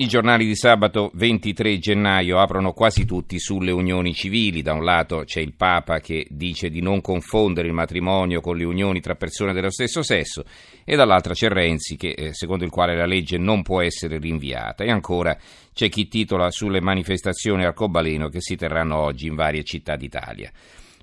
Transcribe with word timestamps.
I 0.00 0.06
giornali 0.06 0.46
di 0.46 0.54
sabato 0.54 1.10
23 1.14 1.76
gennaio 1.80 2.38
aprono 2.38 2.72
quasi 2.72 3.04
tutti 3.04 3.40
sulle 3.40 3.72
unioni 3.72 4.14
civili. 4.14 4.62
Da 4.62 4.72
un 4.72 4.84
lato 4.84 5.24
c'è 5.24 5.40
il 5.40 5.54
Papa 5.54 5.98
che 5.98 6.24
dice 6.30 6.70
di 6.70 6.80
non 6.80 7.00
confondere 7.00 7.66
il 7.66 7.74
matrimonio 7.74 8.40
con 8.40 8.56
le 8.56 8.62
unioni 8.62 9.00
tra 9.00 9.16
persone 9.16 9.52
dello 9.52 9.72
stesso 9.72 10.04
sesso 10.04 10.44
e 10.84 10.94
dall'altra 10.94 11.34
c'è 11.34 11.48
Renzi 11.48 11.96
che, 11.96 12.10
eh, 12.10 12.32
secondo 12.32 12.62
il 12.62 12.70
quale 12.70 12.96
la 12.96 13.06
legge 13.06 13.38
non 13.38 13.62
può 13.62 13.80
essere 13.80 14.18
rinviata. 14.18 14.84
E 14.84 14.90
ancora 14.92 15.36
c'è 15.74 15.88
chi 15.88 16.06
titola 16.06 16.48
sulle 16.52 16.80
manifestazioni 16.80 17.64
arcobaleno 17.64 18.28
che 18.28 18.40
si 18.40 18.54
terranno 18.54 18.98
oggi 18.98 19.26
in 19.26 19.34
varie 19.34 19.64
città 19.64 19.96
d'Italia. 19.96 20.52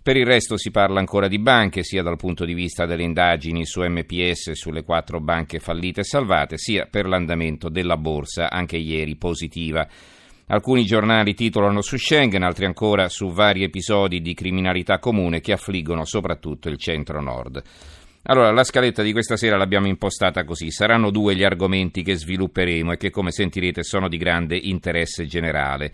Per 0.05 0.15
il 0.15 0.27
resto 0.27 0.55
si 0.55 0.69
parla 0.69 0.99
ancora 0.99 1.27
di 1.27 1.39
banche, 1.39 1.81
sia 1.81 2.03
dal 2.03 2.15
punto 2.15 2.45
di 2.45 2.53
vista 2.53 2.85
delle 2.85 3.01
indagini 3.01 3.65
su 3.65 3.81
MPS 3.81 4.51
sulle 4.51 4.83
quattro 4.83 5.19
banche 5.19 5.57
fallite 5.57 6.01
e 6.01 6.03
salvate, 6.03 6.59
sia 6.59 6.85
per 6.85 7.07
l'andamento 7.07 7.69
della 7.69 7.97
borsa, 7.97 8.51
anche 8.51 8.77
ieri 8.77 9.15
positiva. 9.15 9.87
Alcuni 10.45 10.85
giornali 10.85 11.33
titolano 11.33 11.81
su 11.81 11.97
Schengen, 11.97 12.43
altri 12.43 12.65
ancora 12.65 13.09
su 13.09 13.31
vari 13.31 13.63
episodi 13.63 14.21
di 14.21 14.35
criminalità 14.35 14.99
comune 14.99 15.41
che 15.41 15.53
affliggono 15.53 16.05
soprattutto 16.05 16.69
il 16.69 16.77
centro-nord. 16.77 17.63
Allora, 18.27 18.51
la 18.51 18.63
scaletta 18.63 19.01
di 19.01 19.11
questa 19.11 19.37
sera 19.37 19.57
l'abbiamo 19.57 19.87
impostata 19.87 20.43
così. 20.43 20.69
Saranno 20.69 21.09
due 21.09 21.35
gli 21.35 21.43
argomenti 21.43 22.03
che 22.03 22.15
svilupperemo 22.15 22.91
e 22.91 22.97
che, 22.97 23.09
come 23.09 23.31
sentirete, 23.31 23.81
sono 23.81 24.07
di 24.07 24.17
grande 24.17 24.55
interesse 24.55 25.25
generale. 25.25 25.91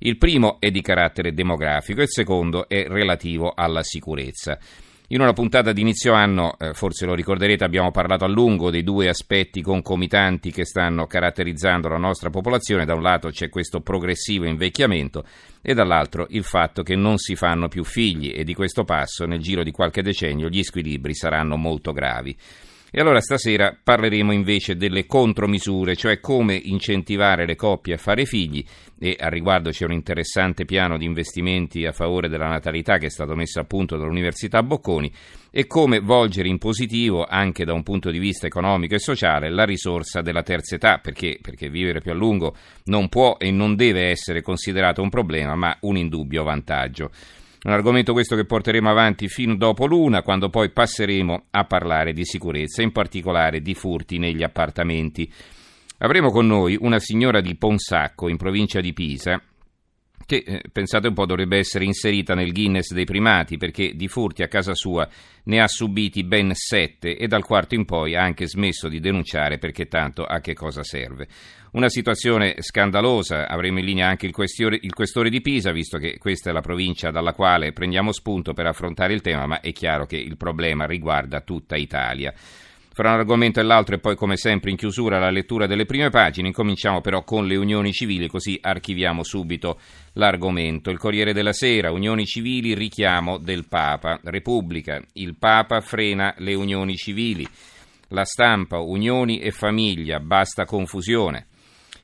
Il 0.00 0.16
primo 0.16 0.58
è 0.60 0.70
di 0.70 0.80
carattere 0.80 1.32
demografico 1.32 2.00
il 2.02 2.08
secondo 2.08 2.68
è 2.68 2.86
relativo 2.86 3.52
alla 3.52 3.82
sicurezza. 3.82 4.56
In 5.08 5.20
una 5.20 5.32
puntata 5.32 5.72
di 5.72 5.80
inizio 5.80 6.12
anno, 6.12 6.56
eh, 6.56 6.72
forse 6.72 7.04
lo 7.04 7.14
ricorderete, 7.14 7.64
abbiamo 7.64 7.90
parlato 7.90 8.24
a 8.24 8.28
lungo 8.28 8.70
dei 8.70 8.84
due 8.84 9.08
aspetti 9.08 9.60
concomitanti 9.60 10.52
che 10.52 10.64
stanno 10.64 11.06
caratterizzando 11.06 11.88
la 11.88 11.96
nostra 11.96 12.30
popolazione. 12.30 12.84
Da 12.84 12.94
un 12.94 13.02
lato 13.02 13.30
c'è 13.30 13.48
questo 13.48 13.80
progressivo 13.80 14.44
invecchiamento 14.44 15.24
e 15.62 15.74
dall'altro 15.74 16.26
il 16.28 16.44
fatto 16.44 16.82
che 16.84 16.94
non 16.94 17.18
si 17.18 17.34
fanno 17.34 17.66
più 17.66 17.82
figli 17.82 18.32
e 18.32 18.44
di 18.44 18.54
questo 18.54 18.84
passo 18.84 19.24
nel 19.24 19.40
giro 19.40 19.64
di 19.64 19.72
qualche 19.72 20.02
decennio 20.02 20.48
gli 20.48 20.62
squilibri 20.62 21.14
saranno 21.14 21.56
molto 21.56 21.92
gravi. 21.92 22.36
E 22.90 23.00
allora 23.00 23.20
stasera 23.20 23.76
parleremo 23.82 24.32
invece 24.32 24.76
delle 24.76 25.04
contromisure, 25.04 25.94
cioè 25.94 26.20
come 26.20 26.54
incentivare 26.54 27.44
le 27.44 27.54
coppie 27.54 27.94
a 27.94 27.98
fare 27.98 28.24
figli 28.24 28.64
e 28.98 29.14
al 29.20 29.30
riguardo 29.30 29.70
c'è 29.70 29.84
un 29.84 29.92
interessante 29.92 30.64
piano 30.64 30.96
di 30.96 31.04
investimenti 31.04 31.84
a 31.84 31.92
favore 31.92 32.28
della 32.28 32.48
natalità 32.48 32.96
che 32.96 33.06
è 33.06 33.10
stato 33.10 33.34
messo 33.34 33.60
a 33.60 33.64
punto 33.64 33.98
dall'Università 33.98 34.62
Bocconi 34.62 35.12
e 35.50 35.66
come 35.66 36.00
volgere 36.00 36.48
in 36.48 36.56
positivo 36.56 37.26
anche 37.26 37.66
da 37.66 37.74
un 37.74 37.82
punto 37.82 38.10
di 38.10 38.18
vista 38.18 38.46
economico 38.46 38.94
e 38.94 38.98
sociale 38.98 39.50
la 39.50 39.64
risorsa 39.64 40.22
della 40.22 40.42
terza 40.42 40.74
età, 40.74 40.98
perché, 40.98 41.38
perché 41.42 41.68
vivere 41.68 42.00
più 42.00 42.10
a 42.10 42.14
lungo 42.14 42.56
non 42.84 43.10
può 43.10 43.36
e 43.38 43.50
non 43.50 43.76
deve 43.76 44.08
essere 44.08 44.40
considerato 44.40 45.02
un 45.02 45.10
problema 45.10 45.54
ma 45.54 45.76
un 45.80 45.98
indubbio 45.98 46.42
vantaggio. 46.42 47.10
Un 47.60 47.72
argomento 47.72 48.12
questo 48.12 48.36
che 48.36 48.44
porteremo 48.44 48.88
avanti 48.88 49.26
fino 49.28 49.56
dopo 49.56 49.86
l'una, 49.86 50.22
quando 50.22 50.48
poi 50.48 50.70
passeremo 50.70 51.46
a 51.50 51.64
parlare 51.64 52.12
di 52.12 52.24
sicurezza, 52.24 52.82
in 52.82 52.92
particolare 52.92 53.60
di 53.60 53.74
furti 53.74 54.18
negli 54.18 54.44
appartamenti. 54.44 55.30
Avremo 55.98 56.30
con 56.30 56.46
noi 56.46 56.76
una 56.80 57.00
signora 57.00 57.40
di 57.40 57.56
Ponsacco, 57.56 58.28
in 58.28 58.36
provincia 58.36 58.80
di 58.80 58.92
Pisa, 58.92 59.42
che 60.28 60.44
eh, 60.46 60.62
pensate 60.70 61.08
un 61.08 61.14
po' 61.14 61.24
dovrebbe 61.24 61.56
essere 61.56 61.86
inserita 61.86 62.34
nel 62.34 62.52
Guinness 62.52 62.92
dei 62.92 63.06
primati 63.06 63.56
perché 63.56 63.94
di 63.94 64.08
furti 64.08 64.42
a 64.42 64.46
casa 64.46 64.74
sua 64.74 65.08
ne 65.44 65.58
ha 65.58 65.66
subiti 65.66 66.22
ben 66.22 66.50
sette 66.52 67.16
e 67.16 67.26
dal 67.26 67.46
quarto 67.46 67.74
in 67.74 67.86
poi 67.86 68.14
ha 68.14 68.24
anche 68.24 68.46
smesso 68.46 68.88
di 68.88 69.00
denunciare 69.00 69.56
perché 69.56 69.86
tanto 69.86 70.24
a 70.24 70.40
che 70.40 70.52
cosa 70.52 70.84
serve. 70.84 71.28
Una 71.72 71.88
situazione 71.88 72.56
scandalosa, 72.58 73.48
avremo 73.48 73.78
in 73.78 73.86
linea 73.86 74.08
anche 74.08 74.26
il 74.26 74.32
questore, 74.32 74.78
il 74.82 74.92
questore 74.92 75.30
di 75.30 75.40
Pisa, 75.40 75.72
visto 75.72 75.96
che 75.96 76.18
questa 76.18 76.50
è 76.50 76.52
la 76.52 76.60
provincia 76.60 77.10
dalla 77.10 77.32
quale 77.32 77.72
prendiamo 77.72 78.12
spunto 78.12 78.52
per 78.52 78.66
affrontare 78.66 79.14
il 79.14 79.22
tema, 79.22 79.46
ma 79.46 79.60
è 79.60 79.72
chiaro 79.72 80.04
che 80.04 80.18
il 80.18 80.36
problema 80.36 80.84
riguarda 80.84 81.40
tutta 81.40 81.76
Italia. 81.76 82.34
Fra 82.98 83.12
un 83.12 83.20
argomento 83.20 83.60
e 83.60 83.62
l'altro 83.62 83.94
e 83.94 84.00
poi 84.00 84.16
come 84.16 84.36
sempre 84.36 84.70
in 84.70 84.76
chiusura 84.76 85.20
la 85.20 85.30
lettura 85.30 85.68
delle 85.68 85.84
prime 85.84 86.10
pagine, 86.10 86.48
incominciamo 86.48 87.00
però 87.00 87.22
con 87.22 87.46
le 87.46 87.54
unioni 87.54 87.92
civili 87.92 88.26
così 88.26 88.58
archiviamo 88.60 89.22
subito 89.22 89.78
l'argomento. 90.14 90.90
Il 90.90 90.98
Corriere 90.98 91.32
della 91.32 91.52
Sera, 91.52 91.92
unioni 91.92 92.26
civili, 92.26 92.74
richiamo 92.74 93.38
del 93.38 93.68
Papa, 93.68 94.18
Repubblica, 94.24 95.00
il 95.12 95.36
Papa 95.36 95.80
frena 95.80 96.34
le 96.38 96.54
unioni 96.54 96.96
civili, 96.96 97.46
la 98.08 98.24
stampa, 98.24 98.80
unioni 98.80 99.38
e 99.38 99.52
famiglia, 99.52 100.18
basta 100.18 100.64
confusione 100.64 101.46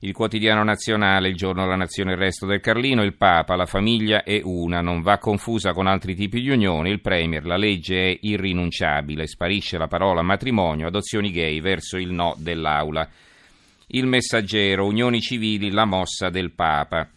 il 0.05 0.13
quotidiano 0.13 0.63
nazionale, 0.63 1.29
il 1.29 1.35
giorno 1.35 1.63
della 1.63 1.77
nazione 1.77 2.13
il 2.13 2.19
resto 2.19 2.45
del 2.45 2.61
Carlino, 2.61 3.03
il 3.03 3.15
Papa, 3.15 3.57
la 3.57 3.65
famiglia 3.65 4.23
è 4.23 4.39
una, 4.45 4.83
non 4.83 5.01
va 5.01 5.17
confusa 5.17 5.73
con 5.73 5.87
altri 5.87 6.15
tipi 6.15 6.43
di 6.43 6.51
unione, 6.51 6.91
il 6.91 7.01
Premier, 7.01 7.47
la 7.47 7.57
legge 7.57 8.11
è 8.11 8.19
irrinunciabile, 8.21 9.27
sparisce 9.27 9.79
la 9.79 9.89
parola 9.89 10.21
matrimonio, 10.21 10.89
adozioni 10.89 11.31
gay 11.31 11.59
verso 11.61 11.97
il 11.97 12.13
no 12.13 12.35
dell'Aula. 12.37 13.09
Il 13.89 14.07
messaggero, 14.07 14.85
unioni 14.85 15.23
civili, 15.23 15.71
la 15.71 15.87
mossa 15.87 16.29
del 16.29 16.51
Papa. 16.51 17.09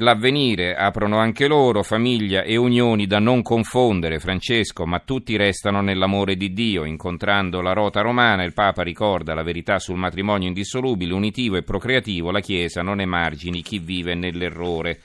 L'avvenire 0.00 0.76
aprono 0.76 1.18
anche 1.18 1.48
loro, 1.48 1.82
famiglia 1.82 2.42
e 2.42 2.54
unioni 2.54 3.08
da 3.08 3.18
non 3.18 3.42
confondere, 3.42 4.20
Francesco, 4.20 4.86
ma 4.86 5.00
tutti 5.00 5.36
restano 5.36 5.80
nell'amore 5.80 6.36
di 6.36 6.52
Dio. 6.52 6.84
Incontrando 6.84 7.60
la 7.60 7.72
rota 7.72 8.00
romana, 8.00 8.44
il 8.44 8.52
Papa 8.52 8.82
ricorda 8.82 9.34
la 9.34 9.42
verità 9.42 9.80
sul 9.80 9.96
matrimonio 9.96 10.46
indissolubile, 10.46 11.12
unitivo 11.12 11.56
e 11.56 11.64
procreativo, 11.64 12.30
la 12.30 12.38
Chiesa 12.38 12.80
non 12.80 13.00
emargini 13.00 13.60
chi 13.60 13.80
vive 13.80 14.14
nell'errore. 14.14 15.00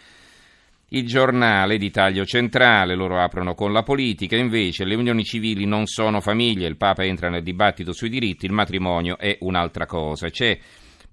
Il 0.89 1.07
giornale 1.07 1.79
di 1.79 1.89
taglio 1.89 2.23
centrale, 2.23 2.93
loro 2.93 3.19
aprono 3.19 3.55
con 3.55 3.73
la 3.73 3.81
politica, 3.81 4.35
invece 4.35 4.85
le 4.85 4.93
unioni 4.93 5.23
civili 5.23 5.65
non 5.65 5.87
sono 5.87 6.21
famiglie, 6.21 6.67
il 6.67 6.77
Papa 6.77 7.03
entra 7.03 7.29
nel 7.29 7.41
dibattito 7.41 7.93
sui 7.93 8.09
diritti, 8.09 8.45
il 8.45 8.51
matrimonio 8.51 9.17
è 9.17 9.37
un'altra 9.39 9.87
cosa. 9.87 10.29
C'è 10.29 10.55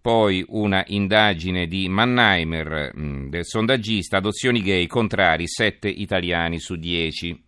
poi 0.01 0.45
una 0.49 0.83
indagine 0.87 1.67
di 1.67 1.89
Mannheimer, 1.89 2.93
mm, 2.97 3.29
del 3.29 3.45
sondaggista, 3.45 4.17
adozioni 4.17 4.63
gay 4.63 4.87
contrari, 4.87 5.47
7 5.47 5.89
italiani 5.89 6.59
su 6.59 6.77
10. 6.77 7.43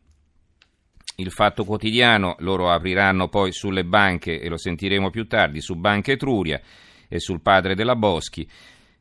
Il 1.17 1.31
fatto 1.31 1.65
quotidiano, 1.65 2.37
loro 2.41 2.71
apriranno 2.71 3.29
poi 3.29 3.53
sulle 3.53 3.85
banche, 3.85 4.41
e 4.41 4.49
lo 4.49 4.59
sentiremo 4.59 5.11
più 5.11 5.27
tardi, 5.27 5.61
su 5.61 5.77
Banca 5.77 6.13
Etruria 6.13 6.61
e 7.09 7.21
sul 7.21 7.41
padre 7.41 7.75
della 7.75 7.97
Boschi. 7.97 8.49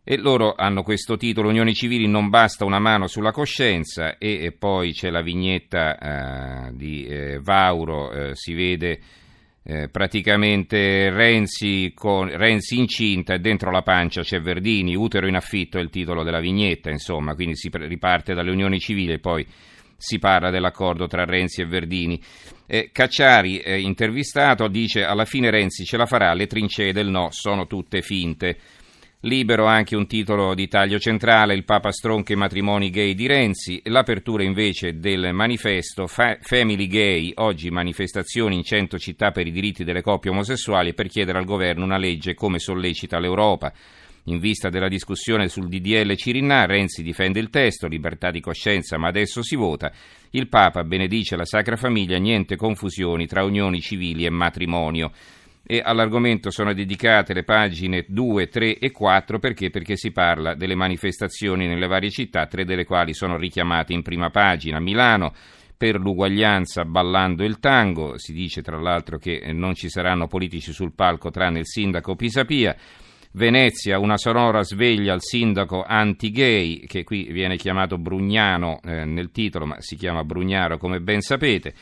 E 0.04 0.18
loro 0.18 0.56
hanno 0.56 0.82
questo 0.82 1.16
titolo, 1.16 1.50
Unioni 1.50 1.74
Civili 1.74 2.08
non 2.08 2.30
basta 2.30 2.66
una 2.66 2.80
mano 2.80 3.08
sulla 3.08 3.32
coscienza, 3.32 4.18
e, 4.18 4.44
e 4.44 4.52
poi 4.52 4.94
c'è 4.94 5.10
la 5.10 5.22
vignetta 5.22 5.98
eh, 6.68 6.76
di 6.76 7.06
eh, 7.06 7.40
Vauro, 7.40 8.12
eh, 8.12 8.32
si 8.34 8.54
vede 8.54 9.00
eh, 9.64 9.90
praticamente 9.90 11.10
Renzi, 11.12 11.92
con, 11.94 12.30
Renzi, 12.36 12.80
incinta 12.80 13.34
e 13.34 13.40
dentro 13.40 13.70
la 13.70 13.84
pancia 13.84 14.22
c'è 14.22 14.42
Verdini, 14.42 14.96
utero 14.96 15.28
in 15.28 15.36
affitto 15.36 15.78
è 15.78 15.82
il 15.82 15.90
titolo 15.90 16.24
della 16.24 16.40
vignetta, 16.40 16.90
insomma, 16.90 17.36
quindi 17.36 17.56
si 17.56 17.70
riparte 17.72 18.34
dalle 18.34 18.52
unioni 18.52 18.80
civili 18.80 19.14
e 19.14 19.20
poi 19.20 19.46
si 19.96 20.18
parla 20.18 20.50
dell'accordo 20.50 21.06
tra 21.06 21.26
Renzi 21.26 21.62
e 21.62 21.66
Verdini. 21.66 22.20
Eh, 22.66 22.90
Cacciari, 22.92 23.60
eh, 23.60 23.80
intervistato, 23.80 24.68
dice 24.68 25.04
alla 25.04 25.26
fine 25.26 25.52
Renzi 25.52 25.86
ce 25.86 25.98
la 25.98 26.08
farà, 26.08 26.34
le 26.34 26.48
trincee 26.48 26.92
del 26.92 27.10
no 27.10 27.28
sono 27.30 27.68
tutte 27.68 28.02
finte. 28.02 28.58
Libero 29.26 29.68
anche 29.68 29.96
un 29.96 30.08
titolo 30.08 30.56
di 30.56 30.68
taglio 30.68 30.98
centrale, 30.98 31.54
il 31.54 31.64
Papa 31.64 31.92
stronca 31.92 32.34
i 32.34 32.36
matrimoni 32.36 32.90
gay 32.90 33.14
di 33.14 33.28
Renzi, 33.28 33.80
l'apertura 33.84 34.42
invece 34.42 34.98
del 34.98 35.32
manifesto 35.32 36.08
Fa- 36.08 36.40
Family 36.42 36.88
Gay, 36.88 37.32
oggi 37.36 37.70
manifestazioni 37.70 38.56
in 38.56 38.64
100 38.64 38.98
città 38.98 39.30
per 39.30 39.46
i 39.46 39.52
diritti 39.52 39.84
delle 39.84 40.02
coppie 40.02 40.32
omosessuali 40.32 40.96
per 40.96 41.08
chiedere 41.08 41.38
al 41.38 41.46
governo 41.46 41.84
una 41.84 42.00
legge 42.00 42.34
come 42.34 42.58
sollecita 42.58 43.20
l'Europa. 43.20 43.72
In 44.26 44.40
vista 44.40 44.70
della 44.70 44.88
discussione 44.88 45.50
sul 45.50 45.68
DDL 45.68 46.16
Cirinà, 46.16 46.66
Renzi 46.66 47.04
difende 47.04 47.40
il 47.40 47.52
testo, 47.52 47.88
libertà 47.88 48.32
di 48.32 48.40
coscienza, 48.40 48.98
ma 48.98 49.08
adesso 49.08 49.44
si 49.44 49.56
vota. 49.56 49.92
Il 50.32 50.48
Papa 50.48 50.84
benedice 50.84 51.36
la 51.36 51.46
Sacra 51.46 51.76
Famiglia, 51.76 52.18
niente 52.18 52.56
confusioni 52.56 53.28
tra 53.28 53.44
unioni 53.44 53.82
civili 53.82 54.26
e 54.26 54.32
matrimonio. 54.32 55.12
E 55.64 55.82
all'argomento 55.84 56.50
sono 56.50 56.74
dedicate 56.74 57.34
le 57.34 57.44
pagine 57.44 58.06
2, 58.08 58.48
3 58.48 58.78
e 58.78 58.92
4 58.92 59.40
perché? 59.40 59.70
perché 59.70 59.96
si 59.96 60.12
parla 60.12 60.56
delle 60.56 60.76
manifestazioni 60.76 61.68
nelle 61.68 61.88
varie 61.88 62.10
città, 62.10 62.48
tre 62.48 62.66
delle 62.66 62.86
quali 62.86 63.14
sono 63.14 63.38
richiamate 63.38 63.94
in 63.94 64.02
prima 64.02 64.30
pagina. 64.30 64.80
Milano 64.80 65.34
per 65.78 66.00
l'uguaglianza 66.00 66.86
ballando 66.86 67.44
il 67.44 67.60
tango, 67.60 68.18
si 68.18 68.34
dice 68.34 68.62
tra 68.62 68.80
l'altro 68.80 69.18
che 69.18 69.52
non 69.52 69.74
ci 69.74 69.90
saranno 69.90 70.28
politici 70.28 70.74
sul 70.74 70.94
palco 70.94 71.32
tranne 71.32 71.60
il 71.60 71.68
sindaco 71.68 72.16
Pisapia. 72.16 72.76
Venezia, 73.34 73.98
una 73.98 74.18
sonora 74.18 74.62
sveglia 74.62 75.14
al 75.14 75.22
sindaco 75.22 75.84
anti-gay, 75.88 76.82
che 76.82 77.06
qui 77.06 77.32
viene 77.32 77.56
chiamato 77.56 77.98
Brugnano 77.98 78.82
eh, 78.84 79.06
nel 79.06 79.32
titolo, 79.32 79.66
ma 79.66 79.76
si 79.80 79.96
chiama 79.96 80.26
Brugnaro 80.26 80.78
come 80.78 81.00
ben 81.00 81.22
sapete 81.22 81.74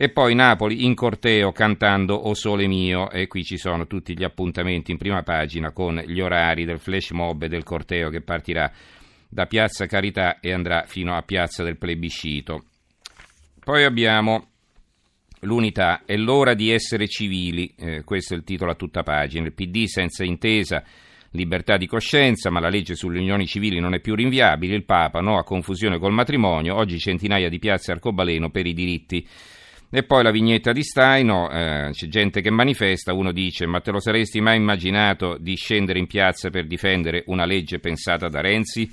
e 0.00 0.10
poi 0.10 0.32
Napoli 0.36 0.84
in 0.84 0.94
corteo 0.94 1.50
cantando 1.50 2.14
O 2.14 2.32
Sole 2.32 2.68
Mio. 2.68 3.10
E 3.10 3.26
qui 3.26 3.42
ci 3.42 3.56
sono 3.56 3.88
tutti 3.88 4.16
gli 4.16 4.22
appuntamenti 4.22 4.92
in 4.92 4.96
prima 4.96 5.24
pagina 5.24 5.72
con 5.72 5.96
gli 6.06 6.20
orari 6.20 6.64
del 6.64 6.78
flash 6.78 7.10
mob 7.10 7.42
e 7.42 7.48
del 7.48 7.64
corteo 7.64 8.08
che 8.08 8.20
partirà 8.20 8.70
da 9.28 9.46
Piazza 9.46 9.86
Carità 9.86 10.38
e 10.38 10.52
andrà 10.52 10.84
fino 10.86 11.16
a 11.16 11.22
Piazza 11.22 11.64
del 11.64 11.78
Plebiscito. 11.78 12.66
Poi 13.58 13.82
abbiamo 13.82 14.50
l'unità, 15.40 16.02
è 16.04 16.14
l'ora 16.14 16.54
di 16.54 16.70
essere 16.70 17.08
civili, 17.08 17.74
eh, 17.76 18.04
questo 18.04 18.34
è 18.34 18.36
il 18.36 18.44
titolo 18.44 18.70
a 18.70 18.76
tutta 18.76 19.02
pagina, 19.02 19.46
il 19.46 19.52
PD 19.52 19.86
senza 19.86 20.22
intesa 20.22 20.84
libertà 21.32 21.76
di 21.76 21.88
coscienza, 21.88 22.50
ma 22.50 22.60
la 22.60 22.68
legge 22.68 22.94
sulle 22.94 23.18
unioni 23.18 23.46
civili 23.46 23.80
non 23.80 23.94
è 23.94 24.00
più 24.00 24.14
rinviabile, 24.14 24.76
il 24.76 24.84
Papa 24.84 25.18
no 25.18 25.38
a 25.38 25.42
confusione 25.42 25.98
col 25.98 26.12
matrimonio, 26.12 26.76
oggi 26.76 27.00
centinaia 27.00 27.48
di 27.48 27.58
piazze 27.58 27.90
arcobaleno 27.90 28.48
per 28.50 28.64
i 28.64 28.72
diritti 28.72 29.26
e 29.90 30.02
poi 30.02 30.22
la 30.22 30.30
vignetta 30.30 30.72
di 30.72 30.82
Staino, 30.82 31.50
eh, 31.50 31.88
c'è 31.92 32.08
gente 32.08 32.42
che 32.42 32.50
manifesta, 32.50 33.14
uno 33.14 33.32
dice 33.32 33.66
ma 33.66 33.80
te 33.80 33.90
lo 33.90 34.00
saresti 34.00 34.40
mai 34.40 34.56
immaginato 34.56 35.38
di 35.38 35.54
scendere 35.56 35.98
in 35.98 36.06
piazza 36.06 36.50
per 36.50 36.66
difendere 36.66 37.22
una 37.26 37.46
legge 37.46 37.78
pensata 37.78 38.28
da 38.28 38.42
Renzi? 38.42 38.90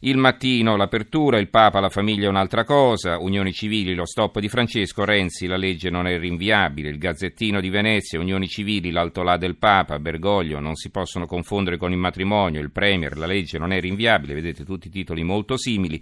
Il 0.00 0.18
mattino 0.18 0.76
l'apertura, 0.76 1.38
il 1.38 1.48
Papa, 1.48 1.80
la 1.80 1.88
famiglia 1.88 2.26
è 2.26 2.28
un'altra 2.28 2.64
cosa, 2.64 3.18
unioni 3.18 3.52
civili, 3.52 3.94
lo 3.94 4.04
stop 4.06 4.38
di 4.40 4.48
Francesco, 4.48 5.04
Renzi, 5.04 5.46
la 5.46 5.56
legge 5.56 5.88
non 5.90 6.06
è 6.06 6.18
rinviabile, 6.18 6.90
il 6.90 6.98
Gazzettino 6.98 7.60
di 7.60 7.70
Venezia, 7.70 8.20
unioni 8.20 8.46
civili, 8.46 8.90
l'altolà 8.90 9.38
del 9.38 9.56
Papa, 9.56 9.98
Bergoglio, 9.98 10.60
non 10.60 10.76
si 10.76 10.90
possono 10.90 11.26
confondere 11.26 11.78
con 11.78 11.92
il 11.92 11.98
matrimonio, 11.98 12.60
il 12.60 12.70
Premier, 12.70 13.16
la 13.16 13.26
legge 13.26 13.58
non 13.58 13.72
è 13.72 13.80
rinviabile, 13.80 14.34
vedete 14.34 14.64
tutti 14.64 14.88
i 14.88 14.90
titoli 14.90 15.22
molto 15.24 15.56
simili. 15.56 16.00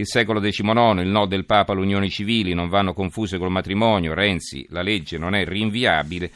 Il 0.00 0.06
secolo 0.06 0.40
XIX, 0.40 1.02
il 1.02 1.08
no 1.08 1.26
del 1.26 1.44
Papa 1.44 1.72
alle 1.72 1.82
unioni 1.82 2.08
civili 2.08 2.54
non 2.54 2.70
vanno 2.70 2.94
confuse 2.94 3.36
col 3.36 3.50
matrimonio, 3.50 4.14
Renzi, 4.14 4.64
la 4.70 4.80
legge 4.80 5.18
non 5.18 5.34
è 5.34 5.44
rinviabile 5.44 6.30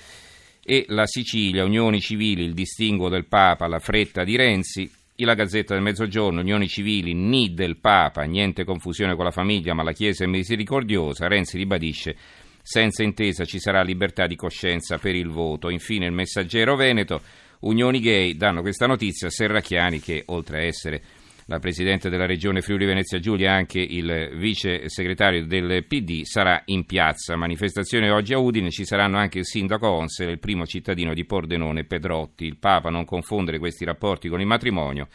e 0.62 0.84
la 0.88 1.06
Sicilia, 1.06 1.64
unioni 1.64 1.98
civili, 1.98 2.44
il 2.44 2.52
distinguo 2.52 3.08
del 3.08 3.24
Papa, 3.24 3.66
la 3.66 3.78
fretta 3.78 4.22
di 4.22 4.36
Renzi, 4.36 4.90
e 5.16 5.24
la 5.24 5.32
Gazzetta 5.32 5.72
del 5.72 5.82
Mezzogiorno, 5.82 6.40
unioni 6.40 6.68
civili, 6.68 7.14
ni 7.14 7.54
del 7.54 7.78
Papa, 7.78 8.24
niente 8.24 8.64
confusione 8.64 9.14
con 9.14 9.24
la 9.24 9.30
famiglia, 9.30 9.72
ma 9.72 9.82
la 9.82 9.92
Chiesa 9.92 10.24
è 10.24 10.26
misericordiosa, 10.26 11.26
Renzi 11.26 11.56
ribadisce 11.56 12.16
senza 12.60 13.02
intesa 13.02 13.46
ci 13.46 13.58
sarà 13.58 13.82
libertà 13.82 14.26
di 14.26 14.36
coscienza 14.36 14.98
per 14.98 15.14
il 15.14 15.28
voto. 15.28 15.70
Infine 15.70 16.04
il 16.04 16.12
messaggero 16.12 16.76
Veneto, 16.76 17.22
unioni 17.60 18.00
gay, 18.00 18.36
danno 18.36 18.60
questa 18.60 18.86
notizia 18.86 19.28
a 19.28 19.30
Serracchiani 19.30 20.00
che 20.00 20.22
oltre 20.26 20.58
a 20.58 20.62
essere 20.64 21.02
la 21.46 21.58
Presidente 21.58 22.08
della 22.08 22.26
Regione 22.26 22.62
Friuli 22.62 22.86
Venezia 22.86 23.18
Giulia, 23.18 23.52
anche 23.52 23.80
il 23.80 24.32
vice 24.34 24.88
segretario 24.88 25.44
del 25.46 25.84
PD, 25.86 26.22
sarà 26.22 26.62
in 26.66 26.86
piazza. 26.86 27.36
Manifestazione 27.36 28.10
oggi 28.10 28.32
a 28.32 28.38
Udine, 28.38 28.70
ci 28.70 28.84
saranno 28.84 29.18
anche 29.18 29.38
il 29.38 29.46
sindaco 29.46 29.88
Onsel 29.88 30.28
e 30.28 30.32
il 30.32 30.38
primo 30.38 30.66
cittadino 30.66 31.12
di 31.12 31.24
Pordenone, 31.24 31.84
Pedrotti. 31.84 32.46
Il 32.46 32.56
Papa 32.56 32.88
non 32.90 33.04
confondere 33.04 33.58
questi 33.58 33.84
rapporti 33.84 34.28
con 34.28 34.40
il 34.40 34.46
matrimonio. 34.46 35.08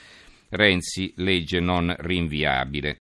Renzi, 0.50 1.14
legge 1.18 1.60
non 1.60 1.94
rinviabile. 1.98 2.98